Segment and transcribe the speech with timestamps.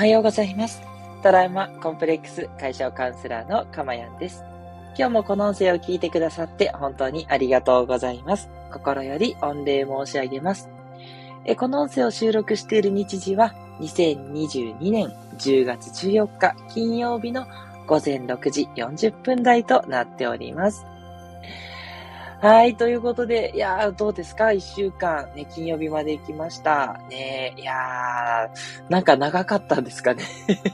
[0.00, 0.80] はようございます。
[1.22, 4.42] トラウマコンプレックス解消カウンセラーのかまやんです。
[4.96, 8.48] 今日もこの音声を聞いてくださって本当にありがとうございます。
[8.72, 10.70] 心より御礼申し上げます。
[11.44, 17.46] えこの音声を収録している日時は2022年10月14日金曜日の
[17.86, 20.86] 午前6時40分台となっております。
[22.40, 22.74] はい。
[22.76, 24.50] ということで、いやー、どうですか？
[24.52, 26.98] 一週間、ね、金曜日まで行きました。
[27.10, 30.24] ねいやー、なんか長かったんですかね？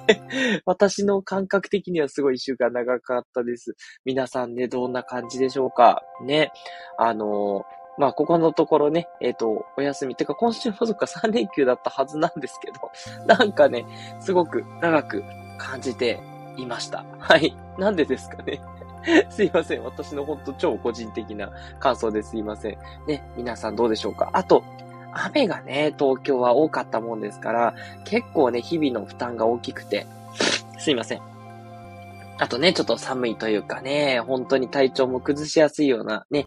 [0.65, 3.75] 私の感覚的にはすごい一週間長かったです。
[4.05, 6.05] 皆さんね、どんな感じでしょうか？
[6.25, 6.53] ね。
[6.99, 7.65] あのー
[7.99, 10.15] まあ、ここのところね、えっ、と、お休み。
[10.17, 12.93] てか、今週もそっか3連休だったはずなんですけど、
[13.27, 13.87] なんかね、
[14.21, 15.25] すごく長く
[15.59, 16.21] 感じて
[16.59, 17.07] いました。
[17.19, 17.57] はい。
[17.79, 18.61] なんでですかね？
[19.31, 19.85] すいません。
[19.85, 22.79] 私のほんと超個人的な感想ですいません。
[23.07, 24.31] ね、皆さんどうでしょうか？
[24.33, 24.65] あと、
[25.13, 30.07] 雨がね、東京は多かったもんですから、結構ね、日々の負担が大きくて、
[30.79, 31.21] すいません。
[32.39, 36.47] あとね、ちょっと寒いというかね、本当に体調も崩しやすいようなね、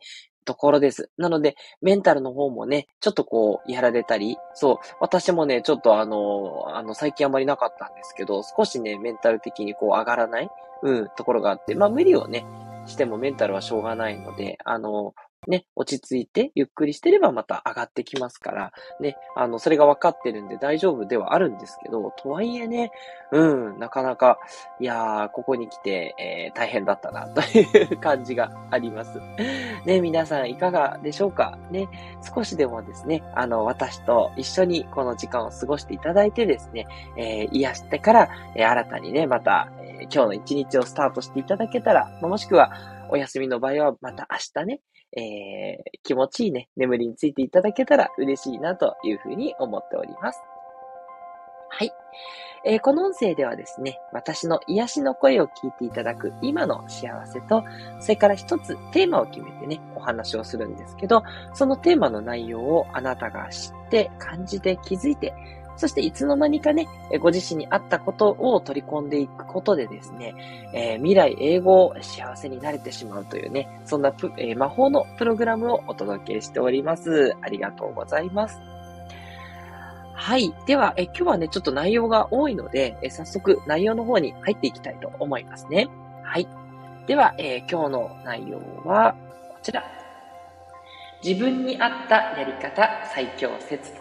[0.49, 1.11] ところです。
[1.15, 10.49] なので、メンタルの方もね、ちょっとこう、やられたり、そう、私もね、ちょっとあの、あの、最近あまりなかったんですけど、少しね、メンタル的にこう、上がらない、
[10.81, 12.47] うん、ところがあって、まあ、無理をね、
[12.87, 15.13] してもメンタルはしょうがないので、あの、
[15.47, 22.91] ね、落ち着いて、ゆっくりしてればまた上がってきますから、ね、あの、それが分かってるんで大丈夫ではあるんですけど、とはいえね、
[23.31, 24.37] うん、なかなか、
[24.79, 29.21] いやー、ここに来て、えー大変だったな、という感じがあります。
[29.85, 31.57] ね、皆さんいかがでしょうか？
[31.71, 31.87] ね、
[32.35, 42.71] 少しでもですね、あの、私と一緒にこの時間を過ごしていただいてですね、えー癒してから、えー新たにね、また、えー今日の一日をスタートしていただけたら、もしくは、
[43.09, 44.81] お休みの場合は、また明日ね、
[45.17, 50.39] えー気持ちいいね、眠りについていただけたら嬉しいなというふうに思っております。
[51.69, 51.91] はい。
[52.65, 57.63] えーこの音声ではですね、私の癒しの声を聞いていただく今の幸せと、
[57.99, 65.33] それから一つテーマを決めてね、お話をするんですけど、そのテーマの内容をあなたが知って、感じて、気づいて、
[65.79, 66.89] そしていつの間にかね、
[67.21, 70.35] ご自身に合ったことを取り込んでいくことでですね、
[70.73, 77.33] えー未来英語幸せになれてしまうというね、そんな、えー魔法のプログラムをお届けしております。
[77.41, 78.59] ありがとうございます。
[80.13, 80.53] はい。
[80.65, 85.87] では、え今日はね、ちょっと内容が多いので、え早速内容の方に入っていきたいと思いますね。
[86.23, 86.47] はい。
[87.07, 89.15] では、え今日の内容は、
[89.53, 89.81] こちら。
[91.23, 93.98] 自分に合ったやり方最強説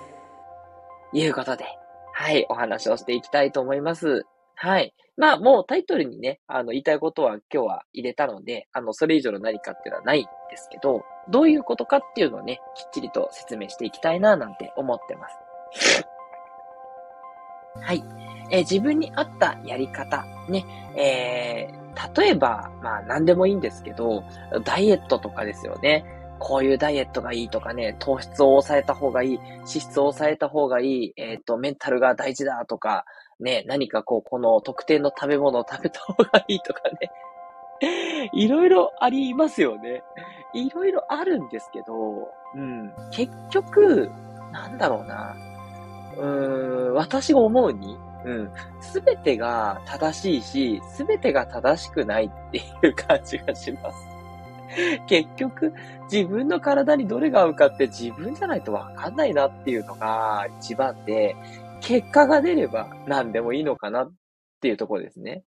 [1.12, 1.64] いうことで、
[2.12, 4.26] はい、お話をしていきたいと思います。
[4.54, 4.94] はい。
[5.16, 16.04] まあ、もうタイトルにね、あの、言いたいことは今日は入れたので、あの、それ以上の何かっていうのはないんですけど、どういうことかっていうのをね、きっちりと説明していきたいな、なんて思ってます。
[17.80, 18.02] はい。
[18.50, 20.64] え自分に合ったやり方、ね、
[20.96, 24.24] えー、例えば、まあ、何でもいいんですけど、
[24.64, 26.04] ダイエットとかですよね。
[26.38, 33.04] こういうダイエットがいいとかね、糖質を抑えた方がいい、脂質を抑えた方がいい、えっ、と、メンタルが大事だとか、
[33.40, 37.10] ね、何かこう、この特定の食べ物を食べた方がいいとかね。
[38.32, 40.02] いろいろありますよね。
[40.52, 42.92] いろいろあるんですけど、うん。
[43.12, 44.10] 結局、
[44.52, 45.36] なんだろうな。
[46.16, 48.50] うーん、私が思うに、うん。
[48.80, 54.07] すべてが正しいし、すべてが正しくないっていう感じがします。
[55.06, 55.72] 結局、
[56.10, 61.36] 自分の体にどれが合うかって自分じゃないとわかんないなっていうのが一番で、
[61.80, 64.12] 結果が出れば何でもいいのかなっ
[64.60, 65.44] ていうところですね。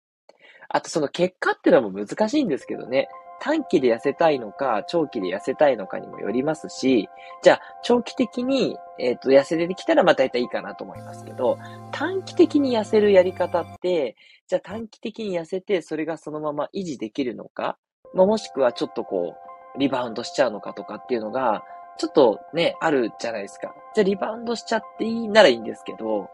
[0.70, 3.10] あとその結果っていうのも難しいんですけどね。
[3.42, 7.10] 短期で痩せたいのか、長期で痩せたいのかにもよりますし、
[7.42, 11.58] じゃあ、長期的に、えっ、と、痩せてきたらまあ大体いいかなと思いますけど、
[11.92, 14.16] 短期的に痩せるやり方って、
[14.48, 17.80] じゃあ短期的に痩せて、それがそのまま維持できるのか、
[18.14, 19.36] まあ、もしくはちょっとこ
[19.76, 21.64] う、リバウンドしちゃうのかとかっていうのが、
[21.98, 23.74] ちょっとね、あるじゃないですか。
[23.94, 26.30] じゃあリバウンドしちゃっていいならいいんですけど、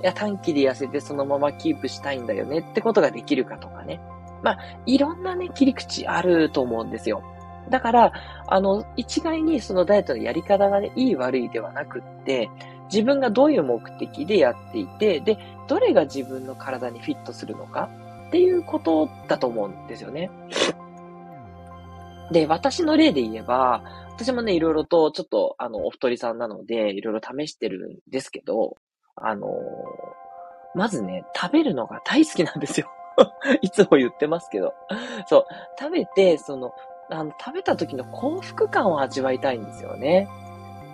[0.00, 4.00] いや、短期で痩せてそのままキープしたいんだよねってことができるかとかね。
[4.42, 7.22] まあ、いろんなね、切り口あると思うんですよ。
[7.68, 8.12] だから、
[8.48, 12.50] あの、一概にそのダイエットのやり方がね、いい悪いではなくって、
[12.92, 15.38] 自分がどういう目的でやっていて、で、
[15.68, 17.88] どれが自分の体にフィットするのか
[18.28, 20.30] っていうことだと思うんですよね。
[22.32, 28.76] で、私の例で言えば、私もね、いろいろと、ちょっと、あの、お太りさんなので、いろいろ試してるんですけど、
[29.14, 29.46] あの
[30.74, 32.90] まずね、食べるのが大好きなんですよ。
[33.60, 34.72] いつも言ってますけど。
[35.26, 35.46] そう、
[35.78, 36.72] 食べて、その、
[37.10, 40.28] あの、食べた時の幸福感を味わいたいんですよね。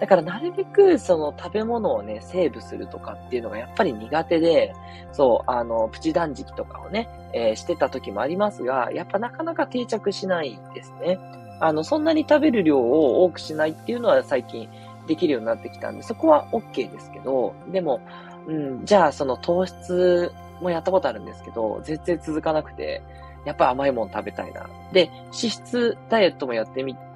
[0.00, 4.74] だからなるべくその食べ物をね、セーブするとかっていうのがやっぱり苦手で、
[5.12, 11.18] そう、あの、プチ断食とかをね、えー、してた時もありますが、やっぱなかなか定着しないですね。
[11.60, 14.68] あの、そんなに食べる量を多くしないっていうのは最近
[15.08, 18.00] できるようになってきたんで、そこは OK ですけど、でも、
[18.46, 23.02] うん、じゃあその糖質もやったことあるんですけど、全然続かなくて、
[23.44, 24.68] やっぱ甘いもん食べたいな。
[24.92, 27.07] で、脂質ダイエットもやってみて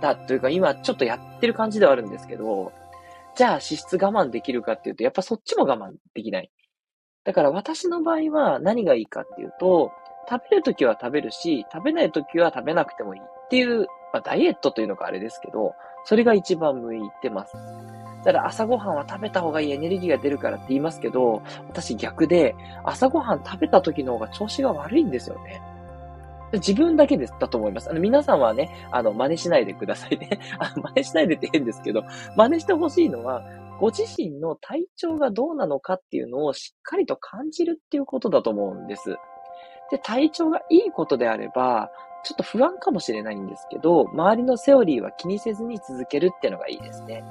[0.00, 2.72] たというか、今ちょっとやってる感じではあるんですけど、
[3.34, 6.50] じゃあ脂質我慢できるかっていうと、やっぱそっちも我慢できない。
[7.24, 9.92] だから私の場合は何がいいかっていうと、
[10.28, 17.54] 食べるときは食べるし、食べないときは食べなくてもいいっていう、まあ、ダイエットというのがあれですけど、それが一番向いてます。
[18.24, 25.62] だから朝ごはんは食べた方がいいエネルギーが出るからって言いますけど、私逆で、朝ごはん食べた時の方が調子が悪いんですよね。
[26.58, 27.90] 自分だけです、だと思います。
[27.90, 30.38] あの、皆さんはね、あの、真似しないでくださいね。
[30.58, 32.04] あの、真似しないでって変ですけど、
[32.36, 33.44] 真似してほしいのは、
[33.78, 39.16] ご自身の体調がどうなのかっていうのをしっかりと感じるっていうことだと思うんです。
[39.90, 41.90] で、体調がいいことであれば、
[42.24, 47.22] ちょっと不安かもしれないんですけど、周りのセオリーは気にせずに続けるっていうのがいいですね。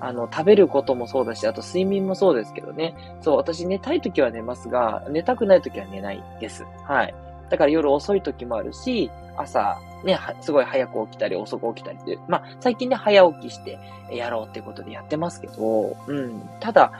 [0.00, 2.94] あの、食べることもそうだし、あと睡眠もそうですけどね。
[3.20, 6.64] そう、私寝たい時は寝ますが、寝たくない時は寝ないです。
[6.86, 7.14] はい。
[7.50, 12.18] だから夜遅い時もあるし、朝、ね、すごい早く起きたり遅く起きたりって。
[12.28, 13.78] まあ、最近ね、早起きして
[14.10, 16.48] やろうっていうことでやってますけど、うん。
[16.60, 16.92] ただ、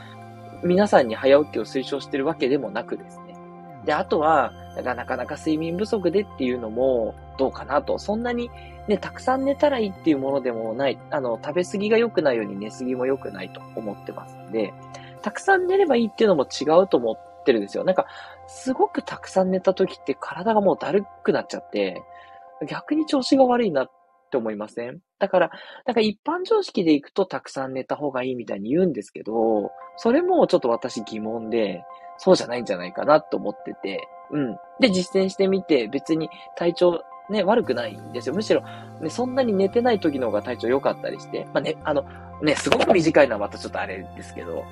[0.62, 3.36] 皆さんに早起きを推奨してるわけでもなくですね。
[3.84, 7.98] で、あとは、なかなか睡眠不足でっていうのもどうかなと。
[7.98, 8.50] そんなに
[8.88, 10.98] ね、たくさん寝たらいいっていうものでもない。
[11.10, 14.72] あの、食べ過ぎが良くないように寝過ぎも良くないと思ってますんで、
[15.22, 17.84] たくさん寝ればいいっていうのも違うと思っててるんですよ。
[17.84, 18.06] なんか、
[18.48, 22.02] すごくたくさん寝た時って体がもうだるくなっちゃって、
[22.68, 23.90] 逆に調子が悪いなっ
[24.30, 25.00] て思いません？
[25.18, 25.50] だから、
[25.86, 31.84] なんか一般常識で行くとたくさん寝た方がいいみたいに言うんですけど、それもちょっと私疑問で、
[32.18, 34.56] そうじゃないんじゃないかなと思ってて、うん。
[34.80, 38.34] で、実践してみて、別に体調ね、悪くないんですよ。
[38.34, 38.62] むしろ、
[39.00, 42.04] ね、そんなに寝てない時の方が体調良かったりして、まあね、あの、
[42.42, 44.64] ね、すごく短いのはまたちょっとあれですけど、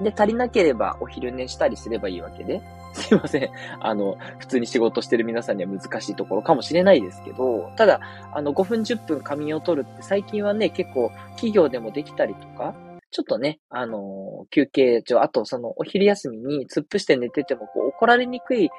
[0.00, 2.62] で、足りなければお昼寝したりすればいいわけで、
[2.94, 3.50] すいません。
[3.80, 8.00] あの、普通に仕事してる皆さんには難しいところかもしれないですけど、ただ、
[8.32, 12.74] あの、5分10分仮眠を取るって最近はね、結構企業でもできたりとか、
[13.10, 18.70] ちょっとね、あの休憩中、あとそのお昼休みに突っ伏して寝ててもこう怒られにくい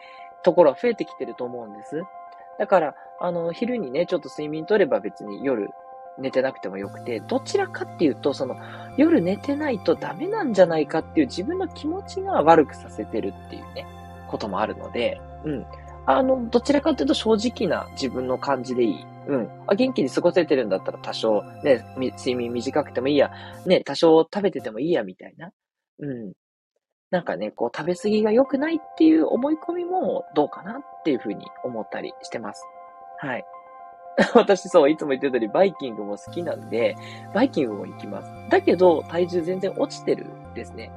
[0.43, 2.03] ところは増えてきてると思うんです。
[2.59, 5.69] だから、あの、昼にね、ちょっと睡眠取れば別に夜
[6.19, 8.55] 寝てなくてもよくて、どちらかっていうと、その、
[8.97, 13.85] 夜寝てないとダメなんじゃないかっていう自分の気持ちが悪くさせてるっていうね、
[14.27, 15.65] こともあるので、うん。
[16.05, 19.05] あの、どちらかというと正直な自分の感じでいい。
[19.27, 19.49] うん。
[19.67, 23.31] あ元気に過ごせてるんだったら多少、ね、睡眠短くてもいいや。
[23.65, 25.51] ね、多少食べててもいいや、みたいな。
[25.99, 26.33] うん。
[27.11, 32.63] なんかね、こう食べ過ぎが良くないっていう思い込みもどうかなっていうふうに思ったりしてます。
[33.19, 33.43] はい。
[34.33, 36.95] 私そう、いつも言ってる通り、バイキングも好きなんで、
[37.33, 38.31] バイキングも行きます。
[38.49, 40.91] だけど、体重全然落ちてるですね。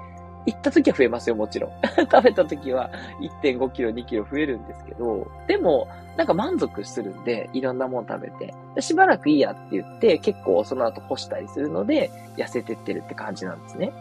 [0.45, 1.71] 行った時は増えますよ、もちろん。
[2.11, 2.91] 食べた時は
[3.21, 5.87] 1.5キロ、2キロ増えるんですけど、でも、
[6.17, 8.55] なんか満足するんで、いろんなもの食べて。
[8.81, 13.93] しばらくいいやって言って、結構その後干したりするので、痩せてってるって感じなんですね。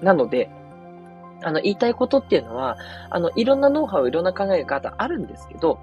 [0.00, 0.48] なので、
[1.42, 2.78] あの、言いたいことっていうのは、
[3.10, 5.78] あの、いろんなノウハウ、いろんな考え方あるんですけど、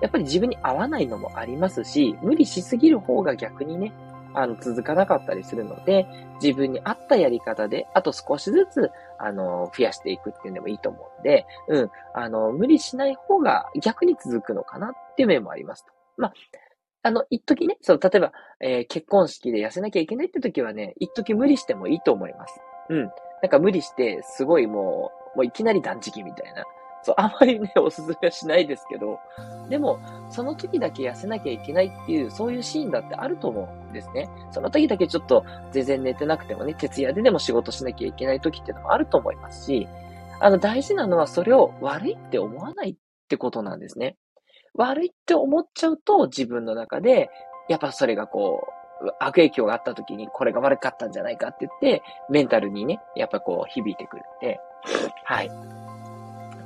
[0.00, 3.92] やっぱり自分に合わないのもありますし、無理しすぎる方が逆にね、
[4.34, 6.06] あの、続かなかったりするので、
[6.42, 15.92] 自分に合ったやり方で、あと少しずつ、あの、増やしていくっていうのもいいと思うんで、うん、あの、無理しない方が逆に続くのかなっていう面もありますと。
[16.16, 16.32] まあ、
[17.02, 22.60] あの、一時ね、そう、例えば、えー、結婚式で痩せなきゃいけないって時はね、一時無理してもいいと思います。
[22.90, 23.10] うん。
[23.42, 26.64] なんか無理して、すごいもう、もういきなり断食みたいな。
[27.02, 29.18] そう、あまりね、おすすめはしないですけど、
[29.68, 34.28] でも、その時だけ痩せなきゃいけないっていう、そういうシーンだってあると思うんですね。
[34.50, 39.88] その時だけちょっと全然寝てなくてもね、徹夜ででも仕事しなきゃいけない時っていうのもあると思いますし、
[40.40, 42.96] あの、大事なのはそれを悪いって思わないっ
[43.28, 44.16] てことなんですね。
[44.74, 47.30] 悪いって思っちゃうと自分の中で、
[47.68, 48.66] やっぱそれがこ
[49.02, 54.60] う、悪影響があった時にこれが悪かったんじゃないかって言って、メンタルにね、やっぱこう響いてくるんで、
[55.24, 55.50] はい。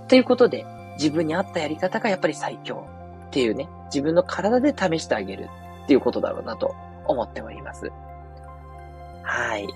[0.09, 0.65] ということで、
[0.97, 2.87] 自分に合ったやり方がやっぱり最強
[3.27, 5.49] っていうね、自分の体で試してあげる
[5.85, 6.75] っていうことだろうなと
[7.07, 7.91] 思っております。
[9.23, 9.67] はい。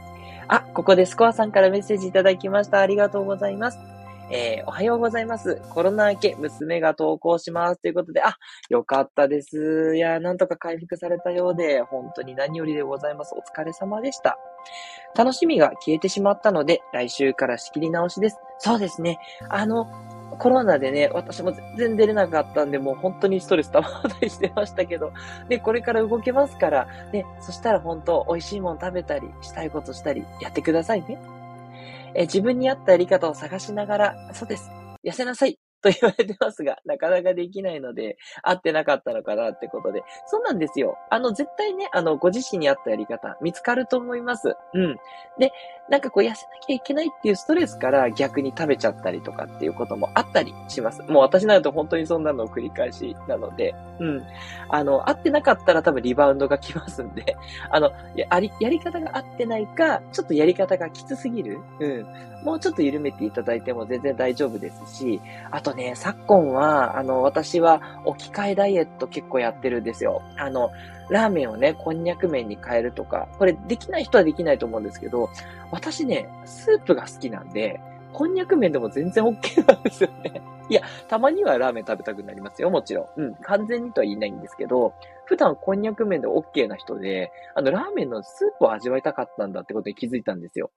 [0.47, 2.80] あ、ここでスコアさんからメッセージいただきました。
[2.80, 3.78] ありがとうございます。
[4.30, 5.62] えー、おはようございます。
[5.70, 7.80] コロナ明け、娘が投稿します。
[7.80, 8.37] ということで、あ、
[8.68, 9.97] よかったです。
[9.97, 13.35] いや、なんとか回復されたようで、本当に何よりでございます。
[13.35, 14.38] お疲れ様でした。
[15.16, 18.38] 楽しみが消えてしまったので、来週から仕切り直しです。
[18.58, 19.18] そうですね。
[19.49, 19.87] あの、
[20.38, 25.12] コロナでね、私も全然出れなかったんで、もう本当にストレス溜まったりしてましたけど、
[25.49, 31.18] ね、これから動けますから、ね、そしたら本当、美味しいもの食べたり、したいことしたり、やってくださいね。
[32.14, 34.70] え自分に合ったやり方を探しながら、そうです。
[35.04, 35.58] 痩せなさい。
[35.82, 40.02] と言われてますが、なかなかできないので、合ってなかったのかなってことで。
[40.26, 40.99] そうなんですよ。
[41.11, 44.56] あの、絶対ね、あの、ご自身に合ったやり方、見つかると思います。
[44.75, 44.97] うん。
[45.38, 45.52] で、
[45.88, 51.02] なんかこう、痩せなきゃいけないっていうストレスから逆に食べちゃったりとかっていうこともあったりします。
[51.02, 54.23] もう私なんと本当にそんなのを繰り返しなので、うん。
[54.68, 57.37] あの、合ってなかったら多分リバウンドが来ますんで、
[57.70, 61.61] あの、やり、やり方が合ってないか、ちょっとやり方がきつすぎる。
[61.80, 62.06] うん。
[62.44, 65.20] もうちょっと緩めていただいても全然大丈夫ですし、
[65.50, 70.22] あとね、昨今は、あの、私は置き換えダイエット結構やってるんですよ。
[70.37, 70.70] あの、
[71.10, 75.28] ラーメンをね、こんにゃく麺に変えるとか、これできない人はできないと思うんですけど、
[75.70, 77.80] 私ね、スープが好きなんで、
[78.12, 80.40] こんにゃく麺でも全然 OK なんですよね。
[80.70, 83.22] いや、たまにはラーメン食べたくなりますよ、もちろん。
[83.22, 84.94] うん、完全にとは言いないんですけど、
[85.25, 90.70] 普段こんにゃく麺で OK な人で、あの、ラーメンのスープを味わいたかったんだってことに気づいたんですよ。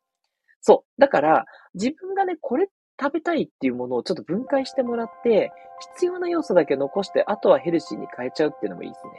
[0.61, 1.01] そう。
[1.01, 2.69] だから、自分がね、これ
[3.01, 5.51] 食べたいっていうものをちょっと分解してもらって、
[5.95, 9.11] 必要な要素だけ残して、あとはヘルシーに変えちゃうっていうのもいいですね。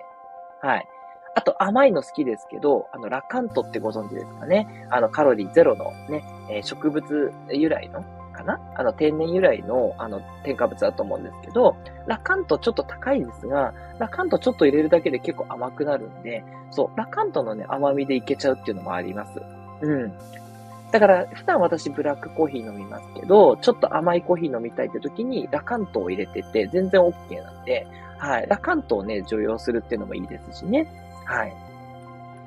[0.60, 0.86] はい。
[1.34, 4.86] あと甘いの好きですけど、あの、ラカントってご存知ですかね。
[4.90, 8.60] あの、カロリーゼロのね、えー、植物由来のかな？
[8.76, 11.74] あの、天然由来の、あの、添加物だと思うんですけど、
[12.06, 19.40] ラカントちょっと高いですが、ラカントちょっと入れるだけで結構甘くなるんで、そう、ラカントのね、甘みでいけちゃうっていうのもあります。
[19.80, 20.12] うん。
[20.92, 27.86] だから、普段私ブラックコーヒー飲みますけど、ちょっと甘いコーヒー飲みたいって時にラカントを入れてて、全然 OK なんで、
[28.18, 28.46] はい。
[28.46, 30.86] ラカントをね、常用するっていうのもいいですしね。
[31.24, 31.56] はい。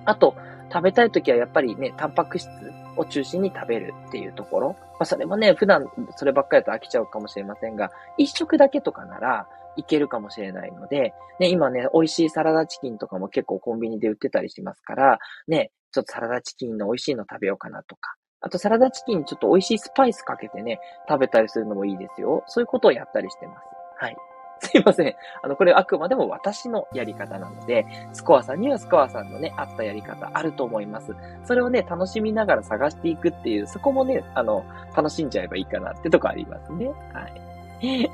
[0.05, 0.35] あと、
[0.71, 2.49] 食べたい時はやっぱりね、タンパク質
[2.95, 4.69] を中心に食べるっていうところ。
[4.69, 18.15] まあ、それもね、普段そればっかりだと飽きちゃうかもしれませんが、一食だけとかならいけるかもしれないので、ね、今ね、美味しいサラダチキンとかも結構コンビニで売ってたりしますから、ね、ちょっとサラダチキンの美味しいの食べようかなとか。
[18.45, 22.43] あとサラダチキンにちょっと美味しいスパイスかけてね、食べたりするのもいいですよ。
[22.45, 23.59] そういうことをやったりしてます。
[23.97, 24.15] はい。
[24.61, 25.15] すいません。
[25.41, 31.15] あの、これあくまでも私のやり方なので、スコアさんにはスコアさんのね、合ったやり方あると思います。
[31.43, 34.63] それをね、楽しみながら探していくっていう、そこもね、あの、
[34.95, 36.91] 楽しんじゃえばいいかなってとこありますね。
[37.13, 38.09] はい。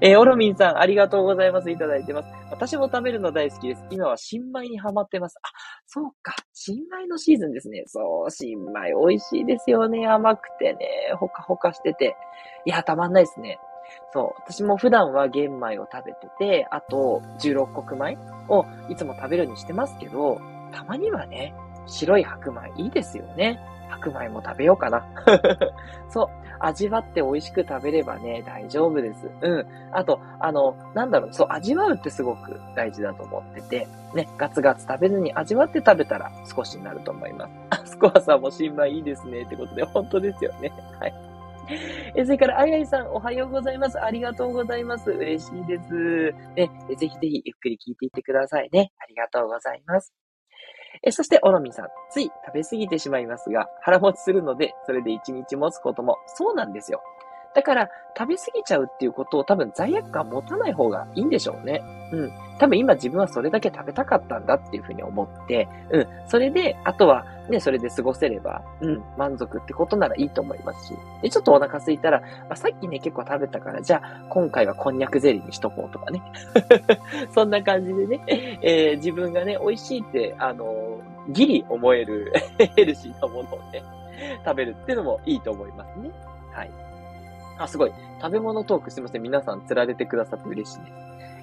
[0.00, 1.70] えー、オロミンさん、ありがとうございます。
[1.70, 2.28] いただいてます。
[2.50, 3.84] 私も食べるの大好きです。
[3.90, 5.38] 今は新米にハマってます。
[5.42, 5.48] あ、
[5.86, 6.34] そうか。
[6.52, 7.84] 新米のシーズンですね。
[7.86, 10.06] そう、新米美味しいですよね。
[10.06, 12.16] 甘くてね、ほかほかしてて。
[12.64, 13.58] いや、たまんないですね。
[14.12, 14.42] そう。
[14.46, 18.16] 私も普段は玄米を食べてて、あと16穀米
[18.48, 20.40] をいつも食べるようにしてますけど、
[20.72, 21.54] たまにはね、
[21.86, 23.60] 白い白米いいですよね。
[23.88, 25.06] 白米も食べようかな。
[26.08, 26.44] そう。
[26.60, 29.30] 味わって美味しく食べればね、大丈夫です。
[29.42, 29.66] うん。
[29.92, 37.52] あと、あの、なんだろう、そう、味わうってすごく大事だと思ってて、ね、ガツガツ食べずに味わって食べたら少しになると思います。
[37.70, 40.72] あ、スコアさんも新米いいですね、ってことで、本当ですよね。
[41.00, 41.14] はい。
[42.14, 44.00] え、それから、あいあいさん、おはようございます。
[44.00, 45.10] ありがとうございます。
[45.10, 46.34] 嬉しいです。
[46.54, 48.92] ね、ぜひぜひゆっくり聞いていってくださいね。
[48.98, 50.23] ありがとうございます。
[51.06, 57.02] え、そして、おのみさん、つい食べ過ぎてしまいますが、腹持ちするので、それで一日持つことも、そうなんですよ。
[57.54, 61.82] だから、食べ過ぎちゃうっていうことを多分罪悪感持たない方がいいんでしょうね。
[62.10, 62.32] うん。
[62.58, 66.06] 多分今自分はそれだけ食べたかったんだっていうふうに思って、うん。
[66.26, 70.94] それで、あとはね、それで過ごせれば、うん、満足ってことならいいと思いますし。
[71.22, 76.22] で、ちょっとお腹空いたら、まあ、さっきね、結構食べたから、じゃあ、今回はこんにゃくゼリーにしとこうとかね。
[77.34, 80.93] そんな感じでね、えー、自分がね、美味しいって、あのー、
[81.30, 82.32] ギリ思える
[82.76, 83.82] ヘルシーなものをね、
[84.44, 86.10] 食べるっていうのもいいと思いますね。
[86.52, 86.70] はい。
[87.58, 87.92] あ、すごい。
[88.20, 89.22] 食べ物トークすいません。
[89.22, 90.92] 皆さん釣られてくださって嬉しいです。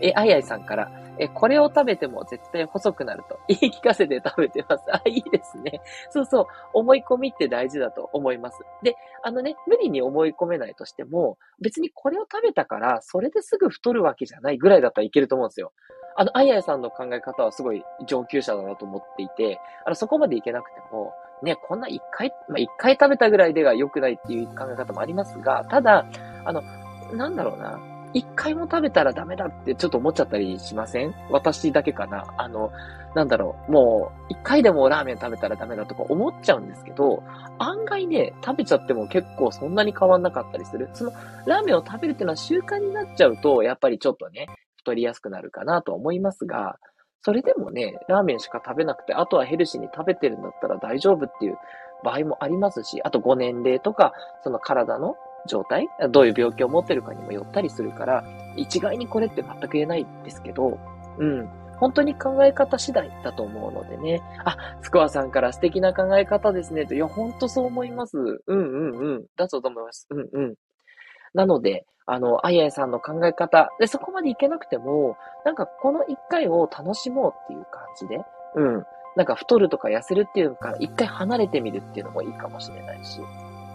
[0.01, 4.83] え、あいあいさんから、え、これを食べても絶対細くなると言い聞かせて食べてます。
[4.91, 5.81] あ、いいですね。
[6.09, 6.47] そうそう。
[6.73, 8.59] 思い込みって大事だと思います。
[8.81, 15.71] で、あのね、無理に思い込めないとしても、別にこれを食べたから、それですぐ太るわけじゃないぐらいだったらいけると思うんですよ。
[16.15, 26.05] あの、あいあいさんの考え方はすごい上級者だなと思っていて、あの、そこまでいけなくても、ね、こんな一回、まあ、一回食べたぐらいでが良くないっていう考え方もありますが、ただ、
[26.45, 26.61] あの、
[27.13, 27.79] なんだろうな。
[28.13, 31.15] 一回も食べたらダメだってちょっと思っちゃったりしません？
[31.29, 32.25] 私だけかな？
[32.37, 32.69] あの、
[33.15, 37.23] なんだろう、もう、一回でもラーメン食べたらダメだとか思っちゃうんですけど、
[37.57, 40.89] 案外ね、食べちゃっても結構そんなに変わんなかったりする。
[40.93, 41.13] その、
[41.45, 44.47] ラーメンを食べるっていうのは習慣になっちゃうと、やっぱりちょっとね、
[44.81, 46.77] 太りやすくなるかなと思いますが、
[47.23, 51.57] それでもね、ラーメンしか食べなくて、あとはヘルシーに食べてるんだったら大丈夫っていう
[52.03, 55.15] 場合もありますし、あとご年齢とか、その体の
[55.47, 58.23] 状態、どういう病気を持ってるかにもよったりするから、
[58.57, 60.79] 一概にこれって全く言えないんですけど、
[61.17, 61.47] うん。
[61.77, 64.21] 本当に考え方次第だと思うのでね。
[64.45, 66.93] あ、スコアさんから素敵な考え方ですねと。
[66.93, 68.17] いや、本当そう思います。
[68.17, 69.25] うんうんうん。
[69.35, 70.07] だと思います。
[70.11, 70.55] うんうん。
[71.33, 78.23] なので、あの、あややさんの考え方、で、そこまでいけなくても、なんかこの一回を楽しもうっていう感じで、
[78.55, 78.85] うん。
[79.15, 83.19] なんか太るとか痩せるっていうから一回離れてみるっていうのもいいかもしれないし。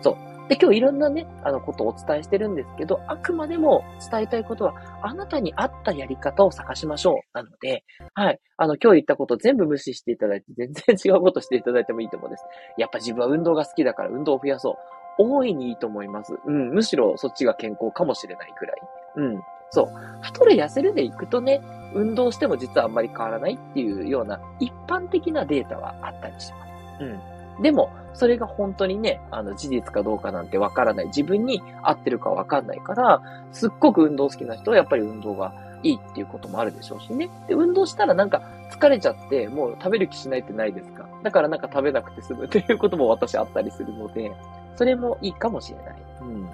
[0.03, 0.17] そう。
[0.49, 7.15] で、今日いろんなね、あの、ことをお伝えしてるんですけど、あくまでも伝えたいことは、あなたに合ったやり方を探しましょう。
[7.33, 7.85] なので、
[8.15, 8.41] はい。
[8.57, 12.45] あの、今日言ったこと全部無視していただいて、全然違うことしていただいてもいいと思うんです。
[12.79, 14.75] やっぱ自分は運動が好きだから運動を増やそう。
[15.19, 16.39] 大いにいいと思います。
[16.45, 16.71] うん。
[16.71, 18.77] むしろそっちが健康かもしれないくらい。
[19.17, 19.43] うん。
[19.71, 19.89] そう。
[20.23, 21.61] 太る痩せるでいくとね、
[21.95, 26.67] 運動しても実はあんまり変わらないっていうような一般的なデータはあったりしま
[26.99, 27.05] す。
[27.05, 27.63] うん。
[27.63, 31.07] でも、それが本当にね、あの、事実かどうかなんてわからない。
[31.07, 37.31] 自分に合ってるかわかんないから、すっごく運動好きな人はやっぱり運動がいいっていうこともあるでしょうしね。
[37.49, 38.43] で、運動したらなんか
[38.73, 41.07] 疲れちゃって、もう食べる気しないってないですか？
[41.23, 44.33] だからなんか食べなくて済むっていうことも私あったりするので、
[44.77, 45.97] それもいいかもしれない。
[46.21, 46.49] うん。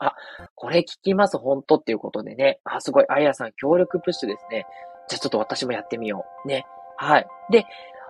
[0.00, 0.14] あ、
[0.54, 2.60] これ聞きます、本当っていうことでね。
[2.64, 3.04] あ、すごい。
[3.08, 4.66] あやさん、協力プッシュですね。
[5.08, 6.48] じゃあちょっと私もやってみよう。
[6.48, 6.66] ね。
[6.96, 7.26] はい。
[7.50, 7.66] で、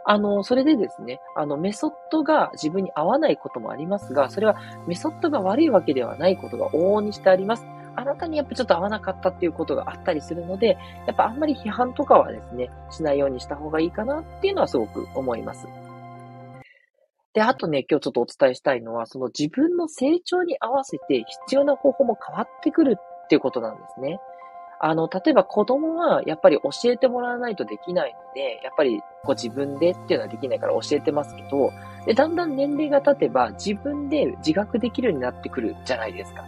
[0.06, 7.66] あの、それでですね、あの、メソッドが自分に合わないこともありますが、それはメソッドが悪いわけではないことが往々にしてあります。
[7.96, 10.76] あなたにやっぱちょっと合わなかったっていうことがあったりするので、
[11.06, 15.66] やっぱあんまり批判とかはですね、しないようにした方がいいかなっていうのはすごく思います。
[17.34, 24.20] で、あとね、今日ちょっとお伝えしたいのは、その自分の成長に合わせて必要な方法も変わってくるっていうことなんですね。
[24.78, 31.72] あの、例えば子供はやっぱり教えてもらわないとできないので、やっぱりこう自分でっていうのはできないから教えてますけど、
[32.06, 36.44] で、だんだん年齢が経てば自分で自学できるようになってくるじゃないですか。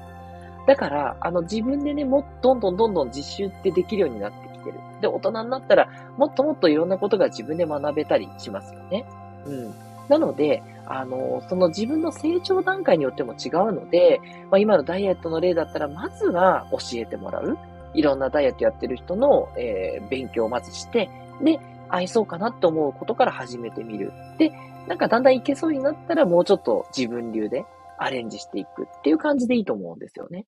[0.69, 4.79] だから、あの自分でね、もっとどんどんどんどん実習ってできるようになってきてる。
[5.01, 9.05] で、大人になったらもっともっといろんなことが自分で学べたりしますよね。
[9.47, 9.75] うん。
[10.09, 17.59] なので、あの、その自分の成長段階によっても違うので、まあ、今のダイエットの例だったら、まずは教えてもらう。
[17.95, 21.11] いろんなダイエットやってる人の、えー、勉強をまずして、
[21.43, 24.13] で、愛そうかなって思うことから始めてみる。
[24.39, 24.53] で、
[24.87, 27.65] なんかだんだんいけそうになったらもうちょっと自分流で
[27.99, 30.47] アレンジしていくっていう感じでいいと思うんですよね。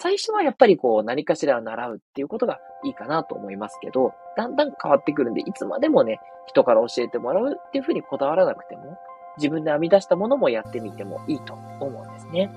[0.00, 8.98] 最初はやっぱりこう何かしら習うっていうことがいいかなと思いますけど、だんだん変わってくるんで、いつまでもね、人から教えてもらうっていうふうにこだわらなくても、
[9.36, 12.50] 自分で編み出したものもやってみてもいいと思うんですね。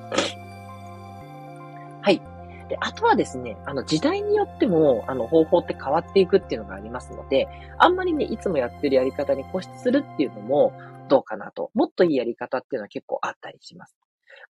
[2.02, 2.22] はい。
[2.70, 10.72] で、あとはですね、あの時代によっても、あの方法って変わっていくっていうのがありますので、あんまりね、いつもやってるやり方に固執するっていうのも
[11.10, 11.72] どうかなと。
[11.74, 13.98] もっといいやり方っていうのは結構あったりします。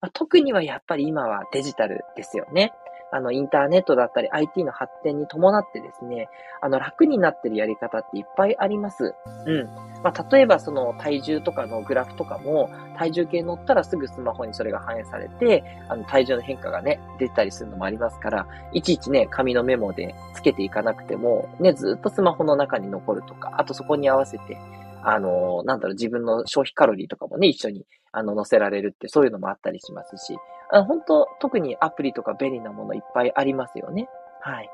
[0.02, 2.72] まあ、特にはやっぱり今はデジタルですよね。
[3.14, 6.28] あの、インターネットだったり IT の発展に伴ってですね、
[6.60, 9.14] あの、楽になってるやり方っていっぱいあります。
[9.46, 9.66] うん。
[10.02, 24.58] まあ、例えばその体重とかのグラフとかも、体重計乗ったらすぐスマホにそれが反映されて、あの、体重の変化がね、出たりするのもありますから、いちいちね、紙のメモでつけていかなくても、ね、ずっとスマホの中に残るとか、あとそこに合わせて、
[25.04, 30.38] あの、なんだろう、自分の消費カロリーとかもね、一緒に、あの、載せられるって、そういうのもあったりしますし、
[30.70, 34.08] あの、本当特にアプリとか便利なものいっぱいありますよね。
[34.40, 34.70] はい。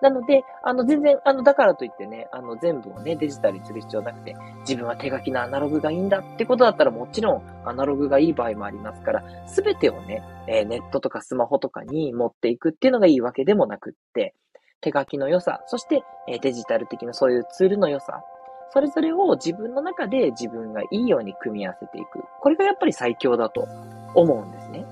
[0.00, 14.34] なので、あの、全然、あの、だからといってね、あの、全部をね、デジタルにする必要なくて、自分は手書きのアナログがいいんだってことだったらもちろん、アナログがいい場合もありますから、すべてをね、えー、ネットとかスマホとかに持っていくっていうのがいいわけでもなくって、
[14.80, 18.22] 手書きの良さ、そして、えー、デジタル的なそういうツールの良さ、
[18.72, 22.24] それぞれを自分の中で自分がいいように組み合わせていく。
[22.40, 23.66] これがやっぱり最強だと
[24.14, 24.86] 思うんですね。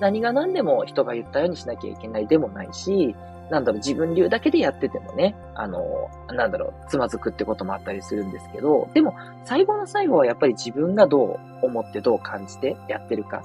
[0.00, 3.14] 何が何でも人が言ったようにしなきゃいけないでもないし、
[3.50, 13.42] なんだろう、自分流だけでやっててもね、あの、なんだろう、つまずくってこともあったりするんですけど、でも、最後の最後はやっぱり自分がどう思ってどう感じてやってるか。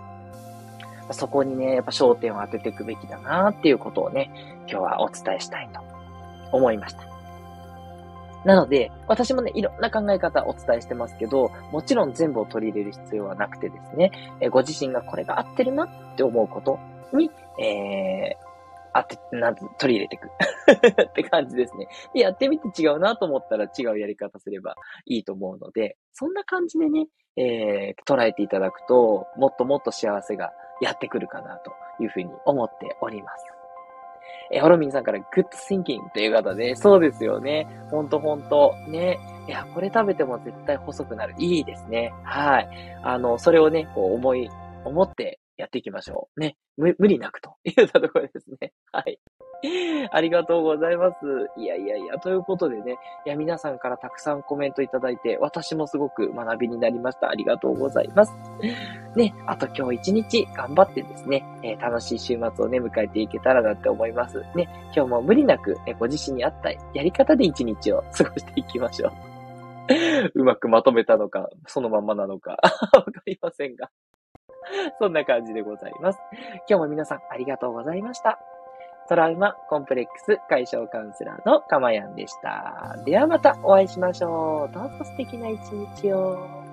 [1.12, 4.32] そこにね、やっぱ焦点を当てていくべきだなっていうことをね、
[4.70, 5.82] 今日はお伝えしたいと
[6.52, 7.17] 思いました。
[8.48, 16.80] なので、私もね、いろんな考え方お伝えしてますけど、もちろん全部を取り入れる必要はなくてですね、えご自身がこれが合ってるなって思うこと
[17.12, 17.30] に、
[17.62, 18.48] えー、
[18.94, 20.30] あって、なんと、取り入れていく
[21.04, 21.90] って感じですね。
[22.14, 33.57] で、やってみて違うなと思ったら違うやり方すればいいと思うので、そんな感じでね、えー、捉えていただくと、もっともっと幸せがやってくるかなというふうに思っております。
[34.52, 37.68] え、ホロミンさんからグッドシンキングという方で、そうですよね。
[37.92, 38.74] ほんとほんと。
[38.88, 39.20] ね。
[39.48, 41.36] いや、これ食べても絶対細くなる。
[41.38, 42.14] いいですね。
[42.24, 42.70] はい。
[43.04, 44.50] あの、それをね、こう思い、
[44.86, 46.40] 思ってやっていきましょう。
[46.40, 46.58] ね。
[46.78, 48.74] 無理なくといったところですね。
[48.92, 49.20] はい。
[50.12, 51.50] ありがとうございます。
[51.56, 57.30] いやいやいや、ということでね、いや、皆さんからたくさんコメントいただいて、私もすごく学びになりました。
[57.30, 58.34] ありがとうございます。
[59.16, 64.44] ね、あと今日一日頑張ってですね、えー、楽しい週末をね、迎えていけたらなって思います。
[64.56, 69.12] ね、今日も無理なく、ね、ご自身に合ったやり方で一日を過ごしていきましょう。
[70.36, 72.58] うまくまとめたのか、そのままなのか、
[72.94, 73.90] わかりませんが。
[75.00, 76.20] そんな感じでございます。
[76.70, 78.57] 今日も皆さんありがとうございました。
[79.08, 82.98] トラウマコンプレックス解消カウンセラーのかまやんでした。
[83.06, 84.74] ではまたお会いしましょう。
[84.74, 86.67] どうぞ素敵な一日を。